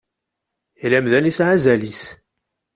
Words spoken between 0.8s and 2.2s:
Yal amdan yesɛa azal-is.